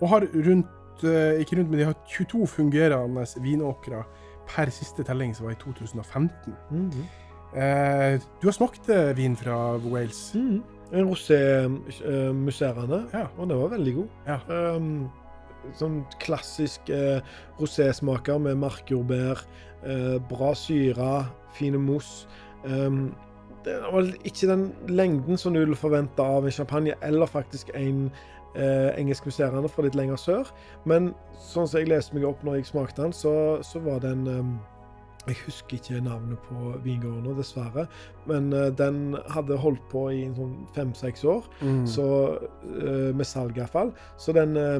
[0.00, 4.00] og har rundt ikke rundt, men de har 22 fungerende vinåkre
[4.48, 6.54] per siste telling, som var i 2015.
[6.70, 7.04] Mhm.
[7.54, 10.32] Eh, du har smakt eh, vin fra Wales.
[10.34, 10.62] Mhm.
[10.94, 13.26] En rosé uh, musserende, Ja.
[13.38, 14.08] og den var veldig god.
[14.26, 14.36] Ja.
[14.76, 15.10] Um,
[15.78, 17.24] sånn klassisk eh,
[17.58, 19.40] rosésmaker med markjordbær,
[19.88, 21.24] eh, bra syre,
[21.56, 22.26] fine mos.
[22.64, 23.14] Um,
[23.64, 28.10] det var ikke den lengden som du ville forvente av en champagne, eller faktisk en
[28.54, 30.50] eh, engelskmuseene fra litt lenger sør.
[30.84, 34.26] Men sånn som jeg leste meg opp når jeg smakte den, så, så var den
[34.26, 34.44] eh,
[35.26, 37.86] Jeg husker ikke navnet på vingården dessverre.
[38.28, 41.86] Men eh, den hadde holdt på i sånn fem-seks år, Mm.
[41.88, 42.06] så,
[42.76, 43.94] eh, med salg iallfall.
[44.20, 44.78] Så den, eh,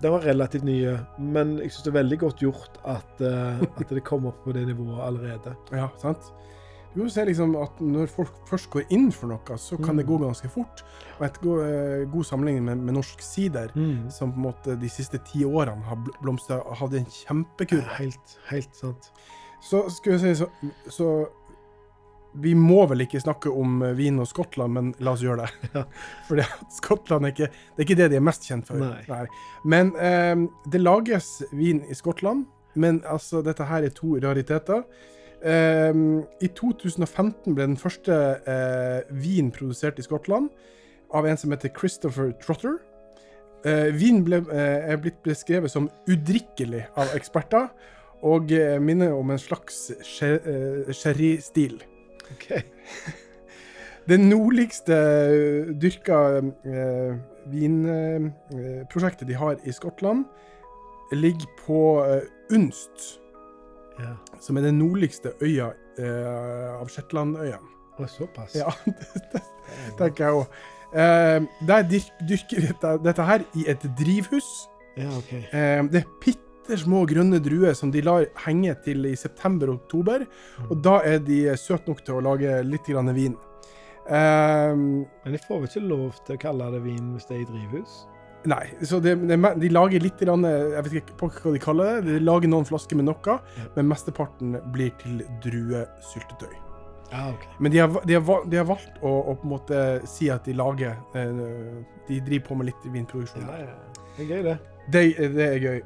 [0.00, 0.94] den var relativt nye.
[1.18, 4.62] Men jeg syns det er veldig godt gjort at, at det kommer opp på det
[4.68, 5.56] nivået allerede.
[5.74, 6.30] Ja, sant?
[6.94, 10.06] Du kan se liksom at når folk først går inn for noe, så kan det
[10.06, 10.10] Mm.
[10.10, 10.82] gå ganske fort.
[11.20, 14.10] Og et go eh, god sammenligning med, med norsk sider, Mm.
[14.10, 17.82] som på en måte de siste ti årene har bl- blomstra hatt en kjempekur.
[17.98, 19.12] Helt, helt sant.
[19.62, 20.48] Så skulle jeg si så,
[20.88, 21.26] så
[22.32, 25.70] Vi må vel ikke snakke om eh, vin og Skottland, men la oss gjøre det.
[25.74, 25.82] Ja.
[26.28, 26.38] For
[26.70, 28.76] Skottland er ikke, det er ikke det de er mest kjent for.
[28.78, 29.24] Nei.
[29.64, 30.36] Men eh,
[30.70, 34.84] det lages vin i Skottland, men altså, dette her er to rariteter.
[35.40, 35.94] Eh,
[36.40, 40.50] I 2015 ble den første uh, vin produsert i Skottland
[41.16, 42.76] av en som heter Christopher Trotter.
[43.64, 47.70] Uh, vin ble, uh, er blitt beskrevet som udrikkelig av eksperter,
[48.20, 48.52] og
[48.84, 51.78] minner om en slags sher- sherrystil.
[52.34, 52.50] OK.
[54.10, 54.96] Det nordligste
[55.80, 56.18] dyrka
[57.48, 60.26] vinprosjektet de har i Skottland,
[61.16, 61.80] ligger på
[62.52, 63.20] Unst,
[64.00, 64.14] Ja.
[64.40, 67.76] som er den nordligste øya eh, av Shetlandøyene.
[68.08, 68.54] Såpass.
[68.56, 70.60] Ja, det, det tenker jeg òg.
[70.90, 74.48] Eh, der dyrker vi dette, dette her i et drivhus.
[74.96, 75.34] Ja, OK.
[75.36, 79.82] Eh, det er bitte små grønne druer som de lar henge til i september og
[79.82, 80.24] oktober.
[80.70, 83.36] Og da er de søte nok til å lage litt grann vin.
[84.08, 87.44] Eh, Men de får vel ikke lov til å kalle det vin hvis det er
[87.44, 88.00] i drivhus?
[88.48, 92.14] Nei, så det, er de lager litt rann, Jeg vet ikke hva de kaller det.
[92.14, 93.38] De lager noen flasker med noe,
[93.76, 96.52] men mesteparten blir til druesyltetøy.
[97.12, 97.48] Ah, okay.
[97.58, 100.46] Men de har, de har, de har valgt å, å på en måte si at
[100.46, 101.40] de lager eh,
[102.06, 103.48] De driver på med litt vinproduksjon.
[103.48, 104.04] Ja, ja.
[104.14, 104.58] Det er gøy, det.
[104.94, 105.02] Det,
[105.34, 105.80] det er gøy.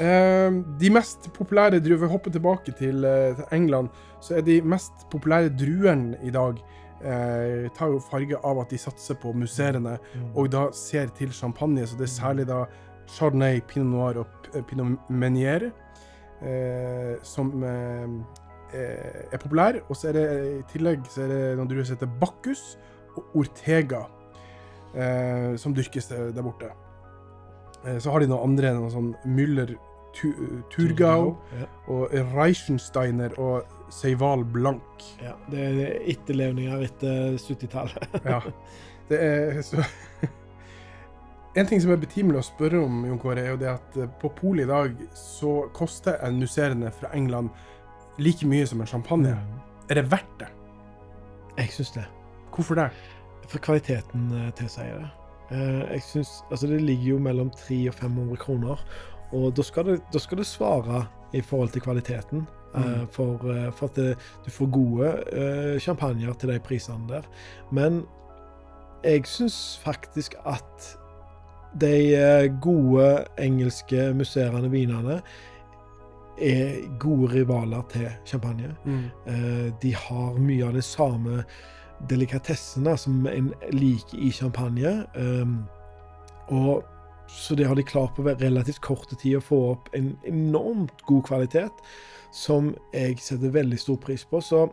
[0.00, 3.92] Eh, de mest populære druer Vi hopper tilbake til, eh, til England.
[4.24, 6.60] Så er de mest populære druene i dag
[7.02, 9.98] eh, tar jo farge av at de satser på museene,
[10.34, 11.86] og da ser til champagne.
[11.86, 12.64] Så det er særlig da
[13.10, 15.70] Chardonnay, Pinot Noir og Pinot menier
[16.42, 18.06] eh, som eh,
[18.74, 19.80] eh, er populær.
[19.88, 20.26] Og så er det
[20.60, 22.76] i tillegg så er det noen druer som heter Bacchus
[23.16, 24.04] og Ortega,
[24.94, 26.70] eh, som dyrkes der borte.
[27.84, 29.74] Eh, Så har de noen andre, noen sånn Müller
[30.14, 30.30] tu,
[30.70, 31.36] Turgau
[31.88, 35.04] og Reichensteiner og Seival Blank.
[35.22, 35.34] ja.
[35.50, 38.14] Det er etterlevninger etter 70-tallet.
[38.24, 38.40] Ja.
[39.10, 39.82] Det er så
[41.58, 44.10] En ting som er betimelig å spørre om, Jon Kåre, er jo det at eh,
[44.22, 47.50] på polet i dag så koster en musserende fra England
[48.22, 49.32] like mye som en champagne.
[49.90, 50.50] Er det verdt det?
[51.58, 52.04] Jeg syns det.
[52.54, 52.86] Hvorfor det?
[53.50, 55.10] For kvaliteten eh, tilsier det.
[55.50, 58.86] Eh, jeg synes, altså Det ligger jo mellom 300 og 500 kroner,
[59.32, 62.46] og da skal, det, da skal det svare i forhold til kvaliteten.
[62.74, 63.08] Eh, Mm.
[63.10, 67.22] For, eh, for at det, du får gode uh, champagner til de prisene der.
[67.72, 68.04] Men
[69.04, 70.96] jeg syns faktisk at
[71.80, 75.22] de gode engelske musserende vinene
[76.40, 78.74] er gode rivaler til champagne.
[79.26, 81.44] Eh, de har mye av de samme
[82.10, 85.04] delikatessene som en liker i champagne.
[85.16, 85.64] Um,
[86.48, 86.84] og
[87.36, 91.24] så det har de klart på relativt kort tid å få opp en enormt god
[91.30, 91.84] kvalitet,
[92.34, 94.42] som jeg setter veldig stor pris på.
[94.44, 94.66] Så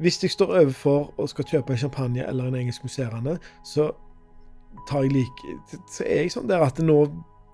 [0.00, 3.92] hvis jeg står overfor og skal kjøpe en champagne eller en engelsk musserende, så
[4.90, 5.54] like,
[5.92, 7.06] så er jeg sånn der at nå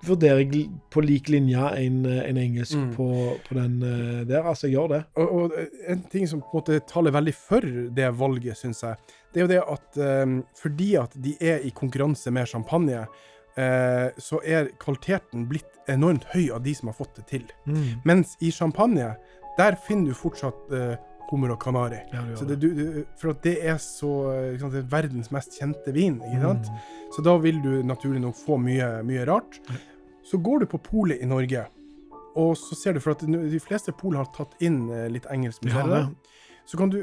[0.06, 2.94] vurderer jeg på lik linje en, en engelsk Mm.
[2.96, 4.46] på, på den eh, der.
[4.48, 5.00] Altså, jeg gjør det.
[5.20, 5.52] Og, og
[5.92, 8.96] en ting som på en måte taler veldig for det valget, syns jeg,
[9.32, 13.04] det er jo det at um, fordi at de er i konkurranse med champagne,
[13.58, 17.46] eh, så er kvaliteten blitt enormt høy av de som har fått det til.
[18.06, 19.14] Mens i champagne,
[19.58, 20.94] der finner du fortsatt eh,
[21.30, 22.00] hummer og kanari.
[22.12, 25.58] Ja, det, det, du, for at det er så eh, sant, det er verdens mest
[25.58, 26.18] kjente vin.
[26.26, 26.70] ikke sant?
[26.70, 27.10] Mm.
[27.14, 29.60] Så da vil du naturlig nok få mye, mye rart.
[30.26, 31.64] Så går du på polet i Norge,
[32.38, 35.66] og så ser du for at de fleste pol har tatt inn eh, litt engelsk
[35.70, 36.06] Ja,
[36.68, 37.02] Så kan du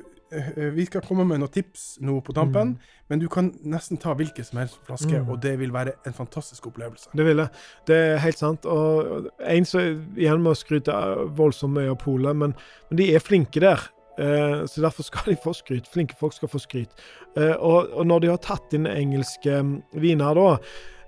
[0.75, 2.73] Vi skal komme med noen tips nå på tampen,
[3.09, 5.29] men du kan nesten ta hvilken som helst flaske, Mm.
[5.31, 7.09] og det vil være en fantastisk opplevelse.
[7.15, 7.49] Det vil jeg.
[7.87, 8.65] Det er helt sant.
[8.65, 10.91] Og en som igjen må skryte
[11.37, 12.53] voldsomt mye av Polet, men,
[12.89, 13.79] men de er flinke der.
[14.19, 15.87] Eh, så derfor skal de få skryt.
[15.87, 16.89] Flinke folk skal få skryt.
[17.37, 20.57] Eh, og, og når de har tatt inn engelske mm, viner, da,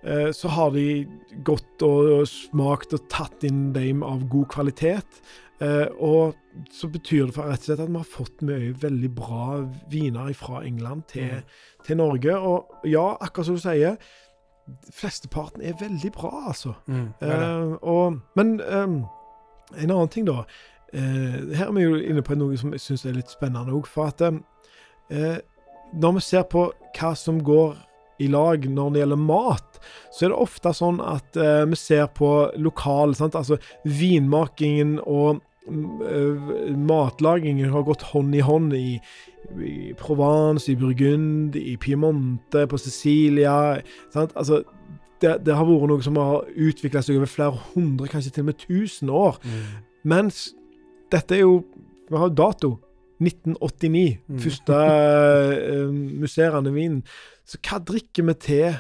[0.06, 1.06] eh, så har de
[1.44, 5.24] gått og, og smakt og tatt inn dem av god kvalitet.
[5.62, 6.36] Eh, og
[6.72, 9.60] så betyr det for rett og slett at vi har fått mye veldig bra
[9.92, 11.44] viner fra England til, Mm.
[11.84, 12.38] til Norge.
[12.40, 13.98] Og ja, akkurat som du sier,
[14.94, 16.74] flesteparten er veldig bra, altså.
[16.88, 17.40] Mm, det det.
[17.44, 18.88] Eh, og, men eh,
[19.84, 20.44] en annen ting, da.
[20.94, 23.86] Eh, her er vi jo inne på noe som jeg syns er litt spennende òg.
[23.90, 25.38] For at eh,
[25.94, 26.70] når vi ser på
[27.00, 27.78] hva som går
[28.20, 29.78] i lag når det gjelder mat,
[30.12, 33.38] så er det ofte sånn at eh, vi ser på lokal sant?
[33.40, 35.40] Altså vinmakingen og
[36.90, 39.00] matlagingen har gått hånd i hånd i,
[39.66, 43.80] i Provence, i Burgund, i Piemonte, på Sicilia.
[44.14, 44.36] Sant?
[44.36, 44.64] Altså,
[45.22, 48.52] det, det har vært noe som har utvikla seg over flere hundre, kanskje til og
[48.52, 49.40] med tusen år.
[49.44, 49.66] Mm.
[50.10, 50.50] Mens
[51.12, 51.64] dette er jo
[52.10, 52.70] Vi har jo dato.
[53.20, 54.18] 1989.
[54.28, 54.40] Mm.
[54.40, 57.04] Første uh, musserende vinen.
[57.46, 58.80] Så hva drikker vi til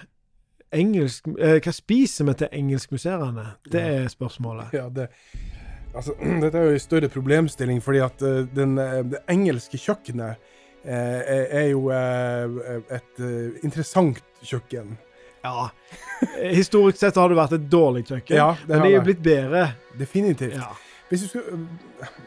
[0.73, 3.45] engelsk uh, Hva spiser vi til engelskmusserende?
[3.71, 4.73] Det er spørsmålet.
[4.73, 5.09] Ja, det,
[5.93, 10.35] altså, dette er jo en større problemstilling, fordi at eh, den, eh, det engelske kjøkkenet
[10.83, 11.21] eh,
[11.61, 14.97] er, jo eh, et eh, interessant kjøkken.
[15.43, 15.69] Ja.
[16.51, 19.23] Historisk sett har det vært et dårlig kjøkken, Ja, det men det er jo blitt
[19.23, 19.65] bedre.
[19.99, 20.57] Definitivt.
[20.59, 20.73] Ja.
[21.09, 21.61] Hvis du skulle,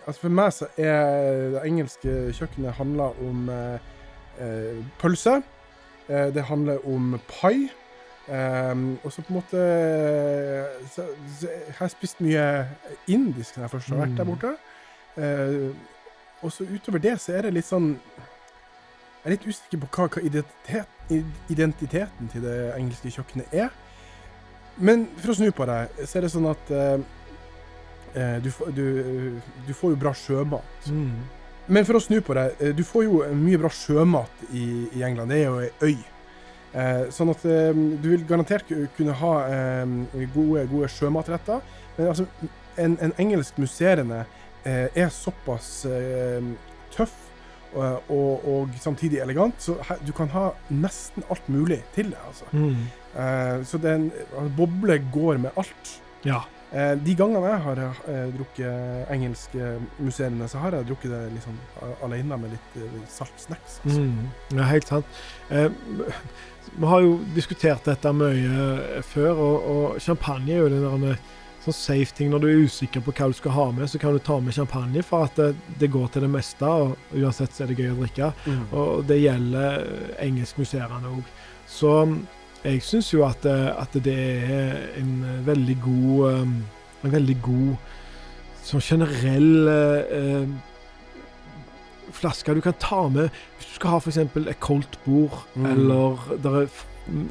[0.09, 5.37] altså for meg så er det engelske kjøkkenet handla om eh, pølse.
[6.09, 7.69] Det handler om pai.
[8.29, 9.61] Um, og så på en måte
[10.95, 11.03] så,
[11.41, 12.45] så Jeg har spist mye
[13.11, 14.31] indisk når jeg først har vært der Mm.
[14.31, 14.53] borte.
[15.17, 15.75] Uh,
[16.43, 20.07] og så utover det så er det litt sånn Jeg er litt usikker på hva,
[20.09, 20.95] hva identitet,
[21.51, 23.69] identiteten til det engelske kjøkkenet er.
[24.79, 28.87] Men for å snu på det, så er det sånn at eh, du, du,
[29.69, 30.89] du får jo bra sjømat.
[30.91, 31.13] Mm.
[31.69, 34.65] Men for å snu på det, eh, du får jo mye bra sjømat i,
[34.99, 35.31] i England.
[35.31, 35.99] Det er jo ei øy.
[36.73, 39.97] Eh, sånn at eh, du vil garantert kunne ha eh,
[40.35, 41.61] gode, gode sjømatretter.
[41.99, 42.29] Men altså,
[42.81, 44.23] en, en engelsk musserende
[44.65, 46.41] eh, er såpass eh,
[46.95, 47.19] tøff
[47.73, 52.25] og, og, og samtidig elegant, så du kan ha nesten alt mulig til det.
[52.29, 52.49] altså.
[52.53, 52.89] Mm.
[53.17, 55.95] Eh, så den altså, boble går med alt.
[56.25, 56.43] Ja.
[56.73, 57.81] Eh, de gangene jeg har
[58.33, 59.57] drukket engelsk
[60.01, 61.59] musserende, så har jeg drukket det liksom
[62.05, 63.81] alene med litt eh, salt snacks.
[63.85, 64.01] Altså.
[64.01, 64.57] Mm.
[64.57, 65.21] Ja, helt sant.
[65.53, 65.69] Eh,
[66.73, 71.23] vi har jo diskutert dette mye eh, før, og, og champagne er jo den der
[71.63, 72.31] sånn safe ting.
[72.33, 74.57] Når du er usikker på hva du skal ha med, så kan du ta med
[74.57, 76.67] champagne, for at det, det går til det meste.
[76.67, 78.33] og Uansett så er det gøy å drikke.
[78.47, 78.63] Mm.
[78.71, 81.33] Og det gjelder eh, engelskmuseene òg.
[81.71, 82.21] Så mm,
[82.65, 86.55] jeg syns jo at, eh, at det er en veldig god
[87.03, 87.89] En veldig god
[88.63, 90.45] sånn generell eh,
[92.13, 93.29] flasker du kan ta med
[93.59, 94.17] hvis du skal ha f.eks.
[94.19, 95.67] et koldt bord, Mm.
[95.73, 96.69] eller det er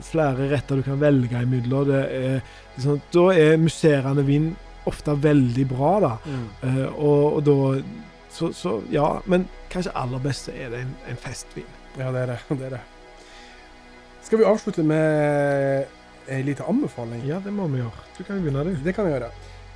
[0.03, 1.85] flere retter du kan velge imellom.
[1.87, 2.41] Det er,
[2.75, 4.49] liksom, da er musserende vin
[4.89, 6.11] ofte veldig bra, da.
[6.63, 7.57] Eh, og, og da
[8.31, 11.67] så, så ja, men kanskje aller best er det en, en festvin.
[11.99, 12.39] Ja, det er det.
[12.59, 12.81] det er det.
[14.23, 15.87] Skal vi avslutte med
[16.31, 17.23] ei lita anbefaling?
[17.27, 18.05] Ja, det må vi gjøre.
[18.17, 18.75] Du kan begynne, du.
[18.85, 19.31] Det kan vi gjøre.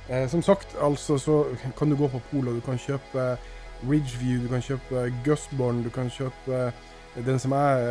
[0.08, 1.40] Eh, som sagt, altså, så
[1.78, 3.36] kan du gå på Polet, du kan kjøpe
[3.84, 6.70] Ridgeview, du kan kjøpe Gusborn, du kan kjøpe
[7.26, 7.82] den som jeg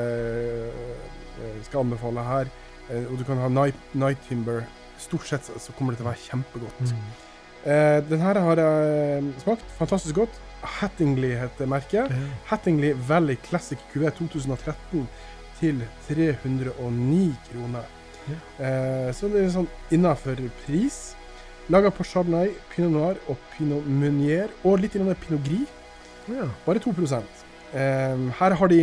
[0.70, 2.50] eh, skal anbefale her,
[2.90, 4.64] eh, og du kan ha Night, Night Timber.
[5.02, 6.92] Stort sett så kommer det til å være kjempegodt.
[6.92, 7.08] Mm.
[8.10, 9.66] den her har jeg smakt.
[9.80, 10.38] Fantastisk godt.
[10.62, 12.12] Hattingley heter merket.
[12.14, 12.30] Mm.
[12.46, 15.08] Hattingley Valley Classic QV 2013
[15.60, 17.92] til 309 kroner.
[18.26, 19.12] Yeah.
[19.14, 21.16] så det er sånn innafor pris.
[21.74, 25.72] Laga på Chardonnay, Pinot Noir og Pinot Meunier, og litt grann Pinot Gris.
[26.30, 26.46] Ja.
[26.66, 28.82] Bare 2 eh, Her har de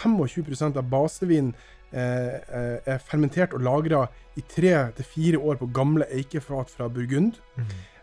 [0.00, 1.50] 25% av basevin
[1.92, 4.06] eh, eh, er fermentert og lagra
[4.36, 7.36] i tre til fire år på gamle eikefat fra Burgund.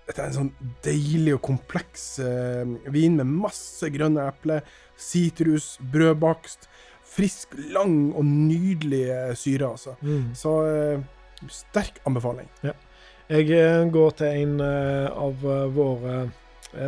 [0.06, 0.54] Dette er en sånn
[0.86, 4.62] deilig og kompleks eh, vin med masse grønne epler,
[4.94, 6.70] sitrus, brødbakst.
[7.14, 9.98] Frisk, lang og nydelig eh, syre, altså.
[10.06, 10.34] Mm.
[10.38, 11.06] Så eh,
[11.50, 12.50] sterk anbefaling.
[13.34, 16.18] Jeg eh, går til en eh, av eh, våre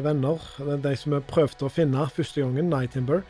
[0.06, 0.44] venner,
[0.84, 3.24] de, som vi prøvde å finne første gangen, Night Timber.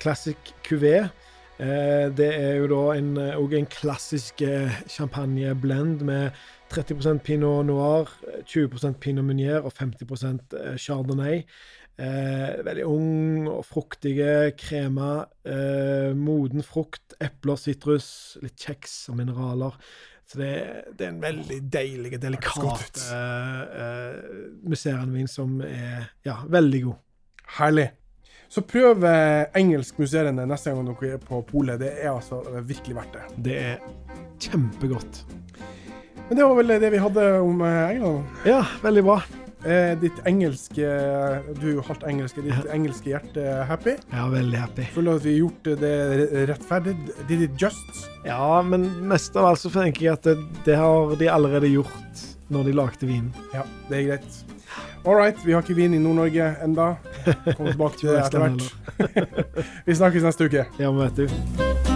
[0.00, 1.10] Classic Cuvée.
[1.58, 4.40] Det er jo da en, en klassisk
[4.90, 6.32] champagneblend med
[6.72, 11.42] 30% pinot noir, eh, 20% pinot meunier og 50 eh, chardonnay.
[12.00, 15.26] Eh, veldig ung og fruktige kremer.
[15.44, 19.76] Eh, moden frukt, epler, sitrus, litt kjeks og mineraler.
[20.28, 20.52] Så det,
[20.96, 27.02] det er en veldig deilig, delikat uh, uh, museerendevin som er ja, veldig god.
[27.58, 27.90] Herlig.
[28.52, 31.80] Så prøv eh, engelsk musserende neste gang dere er på polet.
[31.80, 33.22] Det er altså eh, virkelig verdt det.
[33.46, 33.78] Det er
[34.44, 35.22] kjempegodt.
[36.28, 38.42] Men det var vel det vi hadde om eh, England.
[38.44, 39.16] Ja, veldig bra.
[39.62, 40.86] Eh, ditt engelske
[41.60, 42.38] Du er jo halvt engelsk.
[42.38, 43.94] er Ditt engelske hjerte happy?
[44.10, 44.86] Ja, veldig happy.
[44.94, 46.96] Føler at vi har gjort det rettferdig?
[47.28, 48.08] Did it just?
[48.26, 50.36] Ja, men mest av alt så tenker jeg at det,
[50.66, 53.30] det har de allerede gjort når de lagde vinen.
[53.54, 54.42] Ja, det er greit.
[55.04, 56.92] All right, vi har ikke vin i Nord-Norge enda.
[57.56, 58.68] Kommer tilbake til det etter hvert.
[59.88, 60.66] vi snakkes neste uke.
[60.78, 61.91] Ja, men vet du.